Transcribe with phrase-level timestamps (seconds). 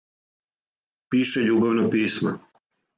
[1.13, 2.39] Пише љубавна писма.